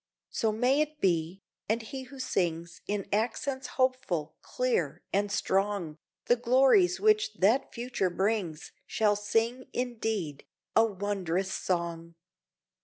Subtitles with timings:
[0.31, 6.35] So may it be, and he who sings In accents hopeful, clear, and strong, The
[6.35, 12.15] glories which that future brings Shall sing, indeed, a wond'rous song.